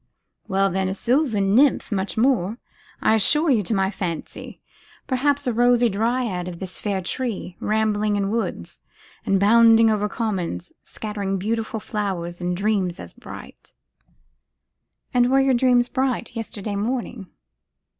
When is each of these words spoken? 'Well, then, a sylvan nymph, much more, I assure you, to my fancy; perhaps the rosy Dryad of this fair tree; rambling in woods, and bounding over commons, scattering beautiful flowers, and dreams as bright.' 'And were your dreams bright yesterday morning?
'Well, 0.47 0.71
then, 0.71 0.87
a 0.87 0.95
sylvan 0.95 1.53
nymph, 1.53 1.91
much 1.91 2.17
more, 2.17 2.57
I 3.03 3.13
assure 3.13 3.51
you, 3.51 3.61
to 3.61 3.73
my 3.75 3.91
fancy; 3.91 4.59
perhaps 5.05 5.43
the 5.43 5.53
rosy 5.53 5.89
Dryad 5.89 6.47
of 6.47 6.57
this 6.57 6.79
fair 6.79 7.03
tree; 7.03 7.55
rambling 7.59 8.15
in 8.15 8.31
woods, 8.31 8.81
and 9.27 9.39
bounding 9.39 9.91
over 9.91 10.09
commons, 10.09 10.71
scattering 10.81 11.37
beautiful 11.37 11.79
flowers, 11.79 12.41
and 12.41 12.57
dreams 12.57 12.99
as 12.99 13.13
bright.' 13.13 13.73
'And 15.13 15.29
were 15.29 15.39
your 15.39 15.53
dreams 15.53 15.87
bright 15.87 16.35
yesterday 16.35 16.75
morning? 16.75 17.27